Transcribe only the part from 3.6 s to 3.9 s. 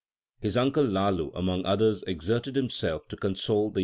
the young prophet.